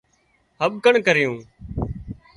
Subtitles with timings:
[0.61, 1.37] هٻڪڻ ڪرِيون